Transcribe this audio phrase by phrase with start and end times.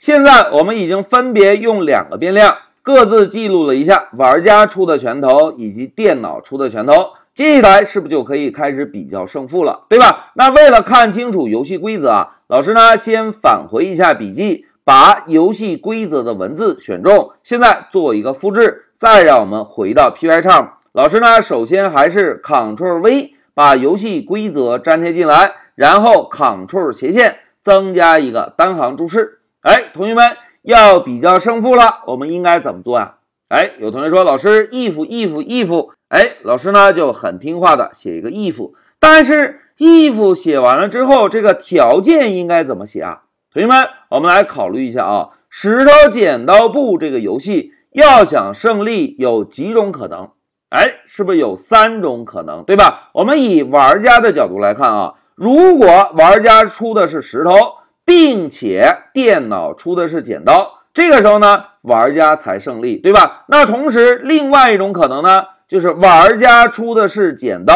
[0.00, 7.10] 现在我们已经分别用两个变量各自记录了一下玩家出的拳头以及电脑出的拳头。
[7.34, 10.30] 接下来是不是就可以开始比较胜负了，对吧？
[10.36, 20.78] 那为了看清楚游戏规则啊，老师呢先返回一下笔记，把游戏规则的文字选中，现在做一个复制，再让我们回到 P Y 上。
[20.92, 29.39] 老师呢首先还是 Ctrl V 把游戏规则粘贴进来，然后 Ctrl 斜线增加一个单行注释。
[29.62, 33.16] 哎，同学们要比较胜负了，我们应该怎么做呀？
[33.48, 35.90] 哎，有同学说老师 if if if。
[36.08, 43.22] 哎，老师呢就很听话的写一个 if，但是 if 写完了之后，这个条件应该怎么写啊？
[43.52, 50.30] 同学们，我们来考虑一下啊，石头剪刀布这个游戏要想胜利有几种可能？
[50.70, 53.10] 哎，是不是有三种可能，对吧？
[53.14, 57.52] 我们以玩家的角度来看啊，如果玩家出的是石头，
[58.10, 63.44] 并且电脑出的是剪刀，这个时候呢，玩家才胜利，对吧？
[63.46, 65.44] 那同时，另外一种可能呢？
[65.68, 67.74] 就是玩家出的是剪刀，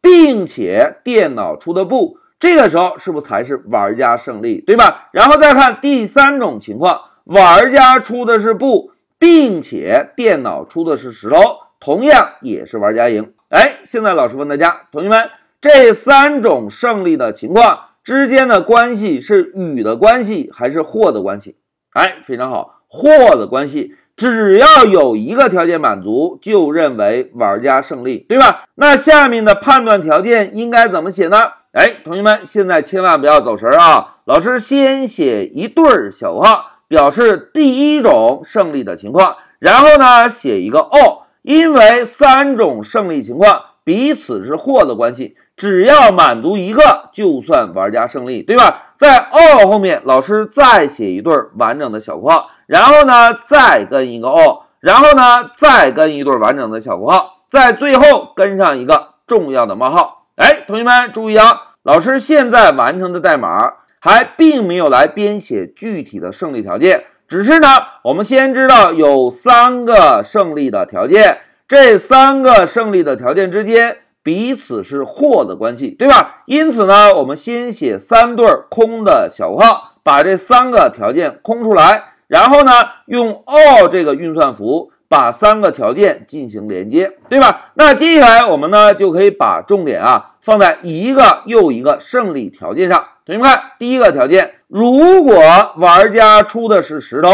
[0.00, 5.10] 并且电脑出的布，这个时候是不是才是玩家胜利，对吧？
[5.12, 11.36] 然后再看第三种情况，玩家出的是布，并且电脑出的是石头，
[11.78, 13.34] 同样也是玩家赢。
[13.50, 15.28] 哎，现在老师问大家，同学们，
[15.60, 21.56] 这三种胜利的情况之间的关系是与的关系还是或的关系？
[21.94, 23.94] 哎，非常好，或的关系。
[24.14, 28.66] 只要有一个条件满足，就认为玩家胜利，对吧？
[28.76, 31.38] 那下面的判断条件应该怎么写呢？
[31.72, 34.18] 哎，同学们，现在千万不要走神啊！
[34.26, 48.94] 老师先写一对小括号，表示第一种胜利的情况，然后呢写一个 or，因为三种胜利情况彼此是或的关系，只要满足一个，就算玩家胜利，对吧？
[48.96, 52.50] 在 or 后面，老师再写一对完整的小括号。
[52.66, 60.26] 然后呢，再跟一个 or，然后呢，再跟一对完整的小括号，在最后跟上一个重要的冒号。
[60.36, 67.68] 哎，同学们注意啊，老师现在完成的代码还并没有来编写具体的胜利条件，只是呢，
[68.04, 71.38] 我们先知道有三个胜利的条件，
[71.68, 76.42] 这三个胜利的条件之间彼此是或的关系，对吧？
[76.46, 82.14] 因此呢，我们先写三对空的小括号，把这三个条件空出来。
[82.26, 82.72] 然后呢，
[83.06, 87.70] 用 or 这个运算符把三个条件进行连接，对吧？
[87.74, 93.04] 那接下来我们呢就可以把重点啊放在一个又一个胜利条件上。
[93.26, 95.34] 同学们看，第一个条件，如果
[95.76, 97.28] 玩家出的是石头，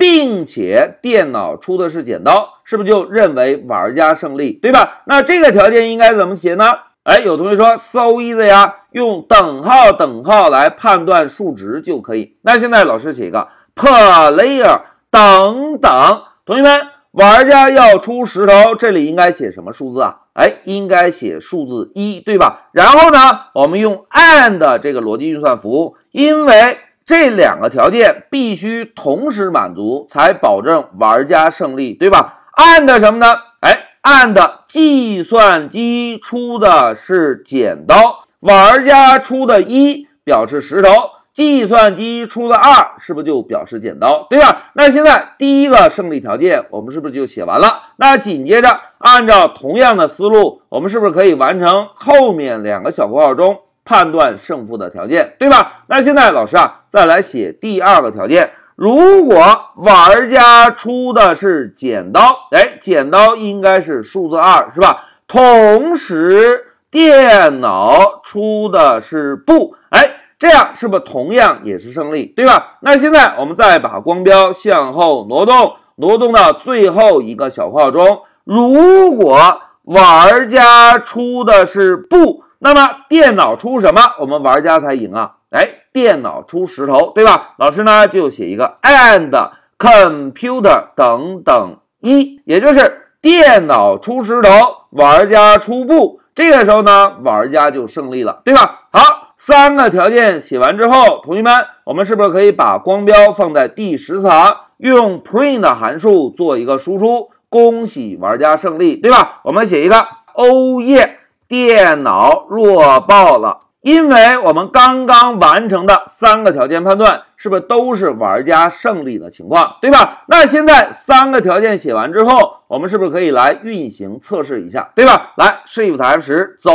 [0.00, 5.02] 并且电脑出的是剪刀，是不是就认为玩家胜利，对吧？
[5.04, 6.64] 那这个条件应该怎么写呢？
[7.02, 12.36] 哎，有同学说 so easy 呀，用等号等号来判断数值就可以。
[12.40, 13.48] 那现在老师写一个。
[13.76, 20.16] player 等等，同学们，玩家要出石头，这里应该写什么数字啊？
[20.34, 22.68] 哎，应该写数字一对吧？
[22.72, 23.18] 然后呢，
[23.54, 26.78] 我们用 and 这个逻辑运算符，因为
[27.10, 33.34] 这两个条件必须同时满足，才保证玩家胜利，对吧？and 什么呢？
[33.58, 40.92] 哎，and 计算机出的是剪刀，玩家出的一表示石头。
[41.32, 44.70] 计算机出的二是不是就表示剪刀，对吧？
[44.74, 47.94] 那现在第一个胜利条件我们是不是就写完了？
[47.96, 48.68] 那紧接着
[48.98, 55.84] 按照同样的思路，我们是不是可以完成后面两个小括号中判断胜负的条件，对吧？
[55.88, 59.36] 那现在老师啊，再来写第二个条件：如果
[59.76, 65.04] 玩家出的是剪刀，哎，剪刀应该是数字二，是吧？
[65.26, 70.16] 同时电脑出的是布，哎。
[70.40, 72.78] 这样是不是同样也是胜利，对吧？
[72.80, 78.22] 那现在我们再把光标向后挪动，挪动到最后一个小括号中。
[78.44, 85.36] 如果玩家出的是布，那么电脑出什么，我们玩家才赢啊？
[85.50, 87.54] 哎，电脑出石头，对吧？
[87.58, 94.50] 老师呢就写一个 and computer 等等一，也就是电脑出石头，
[94.90, 96.20] 玩家出布。
[96.34, 98.88] 这个时候呢，玩家就胜利了，对吧？
[98.92, 99.00] 好。
[99.36, 101.50] 三个条件写完之后，同学们，
[101.84, 107.30] 我们是不是可以把光标放在第十行，用 print 函数做一个输出？
[107.48, 109.40] 恭喜玩家胜利，对吧？
[109.44, 109.96] 我们写一个，
[110.34, 111.19] 哦耶，
[111.50, 120.22] 电脑弱爆了，因为我们刚刚完成的三个条件判断，是不是都是玩家胜利的情况，对吧？
[120.28, 125.32] 那现在三个条件写完之后，我们是不是可以来运行测试一下，对吧？
[125.36, 126.70] 来，Shift F 十，走，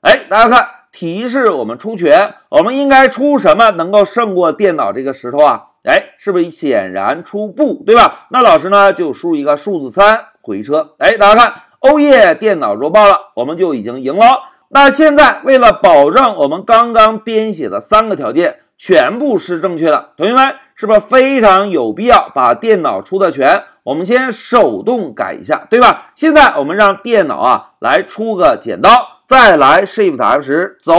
[0.00, 0.68] 哎，大家看。
[0.90, 5.60] 提示我们出拳，我们应该出什么能够胜过电脑这个石头啊？
[5.82, 8.26] 哎，是不是显然出布，对吧？
[8.30, 10.94] 那老师呢就输一个数字三回车。
[10.98, 11.52] 哎，大家看，
[11.84, 14.24] 欧耶，电脑弱爆了，我们就已经赢了。
[14.70, 26.10] 那现在为了保证我们刚刚编写的三个条件全部是正确的，同学们是不是非常有必要把电脑出的全，我们先手动改一下，对吧？
[26.14, 28.88] 现在我们让电脑啊来出个剪刀，
[29.28, 30.94] 再来 Shift F 十走。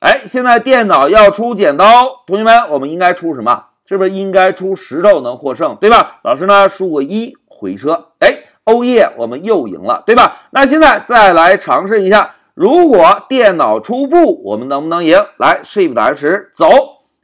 [0.00, 3.66] 哎，现在电脑要出剪刀，同学们，我们应该出什么？
[3.88, 6.18] 是不是应该出石头能获胜，对吧？
[6.24, 8.35] 老师呢，输个一回车，哎，
[8.66, 10.42] 欧耶，我们又赢了，对吧？
[10.50, 15.24] 那现在再来尝试一下，如果电脑出布，我们能不能赢？
[15.38, 16.68] 来，Shift F 十走，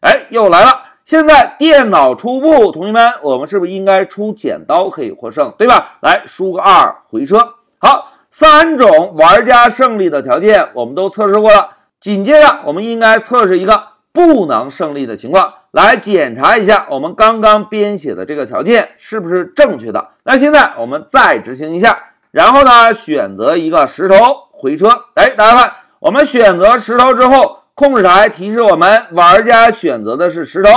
[0.01, 0.71] 哎，又来了。
[1.05, 5.97] 现在电脑出布，同学们，我们是不是应该出剪刀可以获胜，对吧？
[6.01, 7.55] 来，输个二回车。
[7.79, 15.55] 好，三种玩家胜利的条件我们都测试过了，紧接着我们应该测试一个不能胜利的情况。
[15.71, 20.11] 来检查一下我们刚刚编写的这个条件是不是正确的。
[20.25, 21.99] 那现在我们再执行一下，
[22.31, 24.17] 然后呢选择一个石头
[24.51, 24.89] 回车。
[25.15, 30.71] 哎，大家看，我们选择石头之后，控制台提示我们玩家选择的是石头，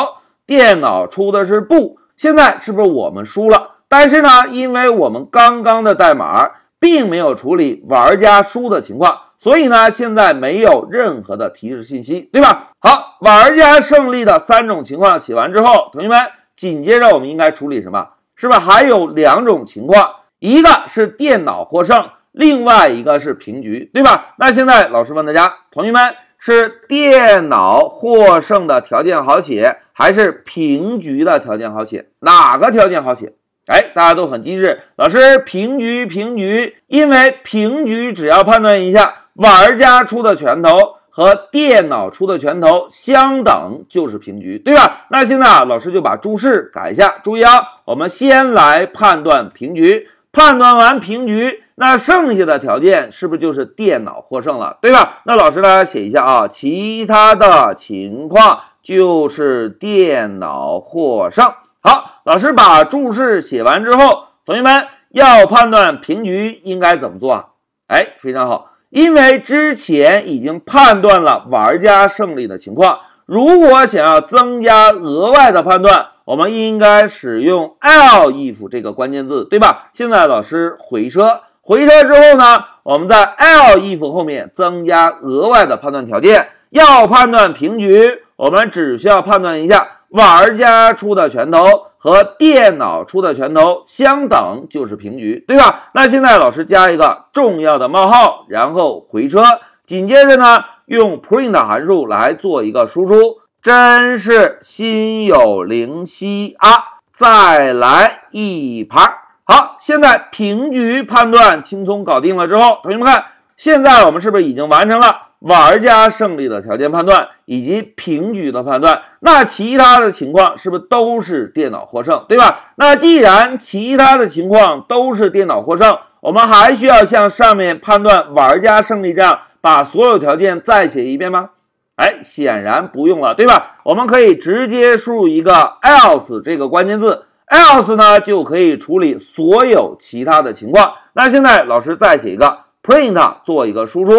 [0.45, 1.97] 电脑出的是布。
[2.15, 3.71] 现在是不是我们输了？
[3.89, 6.49] 但是呢，因为我们刚刚的代码
[6.79, 9.17] 并没有处理玩家输的情况。
[9.37, 12.71] 所以呢，现在没有任何的提示信息，对吧？
[12.79, 16.19] 好，玩家胜利的三种情况写完之后，同学们，
[16.55, 18.09] 紧接着我们应该处理什么？
[18.35, 20.09] 是不是还有两种情况？
[20.39, 24.33] 一个是电脑获胜，另外一个是平局，对吧？
[24.37, 32.09] 那现在老师问大家，同学们是电脑获胜的条件好写，还是平局的条件好写？
[32.19, 33.33] 哪个条件好写？
[33.67, 39.24] 哎，大家都很机智，老师平局平局，因为平局只要判断一下。
[39.35, 45.05] 玩家出的拳头和电脑出的拳头相等就是平局，对吧？
[45.09, 47.15] 那现在啊，老师就把注释改一下。
[47.23, 55.21] 注意啊，我们先来判断平局，判断完平局，那剩下的条件是不是就是电脑获胜了，对吧？
[55.25, 61.45] 那老师呢写一下啊，其他的情况就是电脑获胜。
[61.81, 67.45] 好，老师把注释写完之后，同学们要判断平局应该怎么做啊？
[67.87, 68.71] 哎，非常好。
[68.95, 79.89] 因为之前已经判断了玩家胜利的情况，如果想要增加额外的判断，我们应该使用 L if 这个关键字，对吧？
[79.91, 91.59] 现在老师回车，回车之后呢，我们在 L if 后面增加额外的判断条件，要判断平局，我们只需要判断一下玩家出的拳头。
[92.05, 95.89] 和电脑出的拳头相等就是平局，对吧？
[95.95, 99.41] 那现在老师加一个重要的冒号，然后回车，
[99.87, 107.01] 紧接着呢，用 print 函数来做一个输出，真是心有灵犀啊！
[107.11, 109.11] 再来一盘。
[109.43, 113.25] 好，现在平局判断轻松搞定了之后，同学们看，
[113.57, 115.24] 现在我们是不是已经完成了？
[115.45, 122.71] 玩家胜利的条件判断以及平局的判断，那其他的情况是不是都是电脑获胜，对吧？
[122.77, 131.51] 那既然其他的情况都是电脑获胜，我们还需要像上面判断玩家胜利这样把所有条件再写一遍吗？
[131.97, 133.77] 哎，显然不用了，对吧？
[133.83, 140.93] 我们可以直接输入一个 else 这个关键字，else 呢就可以处理所有其他的情况。
[141.13, 144.13] 那现在老师再写一个 print 做一个输出。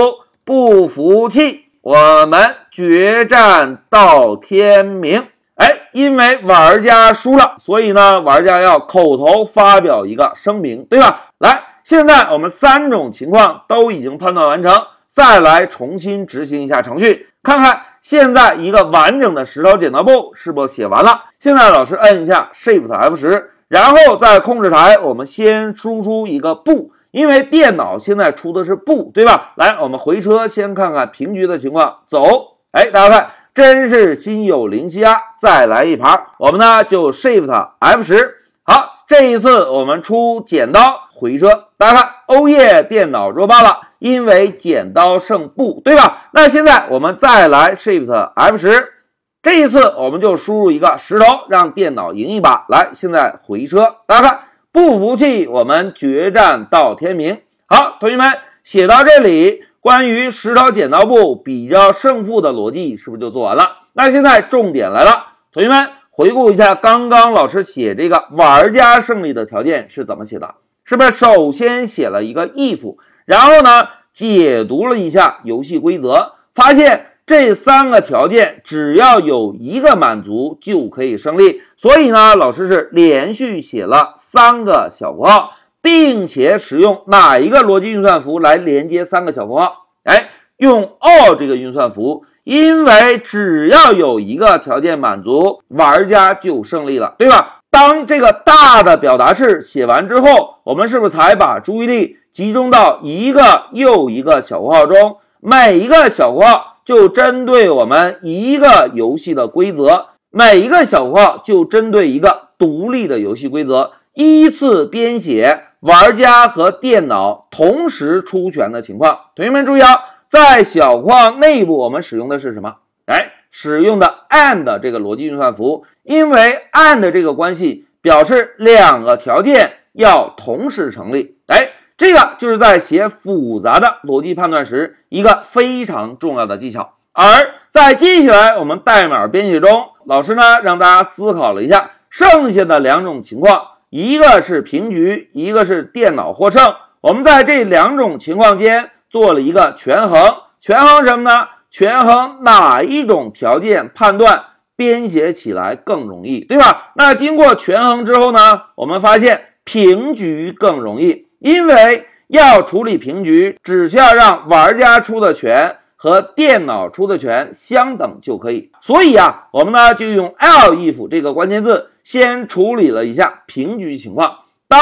[0.47, 5.27] 不服气，我们决战到天明。
[5.57, 11.33] 哎，因为玩家输了，所以呢，玩家要口头发表一个声明，对吧？
[11.39, 14.71] 来，现在我们三种情况都已经判断完成，
[15.09, 21.25] 再来重新执行一下程序，看看现在一个完整的石头剪刀布是否写完了。
[21.41, 26.93] 现在老师摁一下 Shift F 十，然后在控制台，我们先输出一个布。
[27.17, 29.53] 因为电脑现在出的是布，对吧？
[29.55, 32.01] 来，我们回车先看看平局的情况。
[32.07, 35.17] 走，哎，大家看，真是心有灵犀啊！
[35.41, 38.35] 再来一盘，我们呢就 Shift F 十。
[38.65, 41.69] 好，这一次我们出剪刀回车。
[41.79, 46.29] 大家看，欧耶，电脑弱爆了，因为剪刀胜布，对吧？
[46.35, 48.93] 那现在我们再来 Shift F 十，
[49.41, 52.67] 这一次我们就输入一个石头，让电脑赢一把。
[52.69, 54.41] 来，现在回车，大家看。
[54.77, 57.41] 不服气，我们决战到天明。
[57.65, 58.31] 好，同学们
[58.63, 63.79] 写到这里，关于石头剪刀布比较胜负的逻辑是不是就做完了？
[63.95, 70.57] 那现在重点来了，同学们回顾一下刚刚老师写这个玩家胜利的条件是怎么写的？
[70.85, 81.61] 是不是首先写了一个 if，然后呢解读了一下游戏规则，发现这三个条件只要有一个满足就可以胜利。
[81.77, 89.87] 所以呢，老师是连续写了三个小括号，并且使用哪一个逻辑运算符来连接三个小括号？
[90.05, 90.29] 哎，
[90.59, 97.63] 用 or 这个运算符，因为只要有一个条件满足，玩家就胜利了，对吧？
[97.69, 105.17] 当这个大的表达式写完之后，我们是不是才把注意力集中到一个又一个小括号中？
[105.41, 119.19] 每一个小括号就针对我们一个游戏的规则，每一个小符号就针对一个独立的游戏规则，依次编写玩家和电脑同时出拳的情况。
[119.35, 122.77] 同学们注意啊，在小符号内部，我们使用的是什么？
[123.07, 123.33] 哎。
[123.49, 131.39] 使用的 and 这个逻辑运算符，因为 and 这个关系表示两个条件要同时成立。
[131.47, 136.95] 哎，这个就是在写复杂的逻辑判断时一个非常重要的技巧。
[137.13, 146.75] 而在接下来我们代码编写中，老师呢让大家思考了一下剩下的两种情况，一个是平局，一个是电脑获胜。
[147.01, 151.49] 我们在这两种情况间做了一个权衡，权衡什么呢？
[151.71, 154.45] 权衡哪一种条件判断
[154.77, 156.93] 编写起来更容易，对吧？
[156.97, 168.71] 那经过权衡之后呢，我们发现平局更容易，因为要处理平局，只需要让玩家出的拳和电脑出的拳相等就可以。
[168.81, 174.39] 所以啊，我们呢就用 L if 这个关键字先处理了一下平局情况。
[174.69, 174.81] 当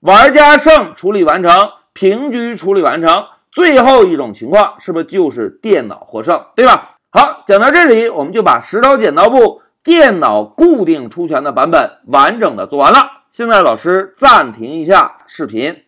[0.00, 3.24] 玩家胜处理完成，平局处理完成。
[3.50, 6.96] 最后一种情况是不是就是电脑获胜，对吧？
[7.10, 12.98] 好，讲到这里，我们就把石头剪刀布电脑固定出拳的版本完整的做完了。
[13.30, 15.85] 现在老师暂停一下视频。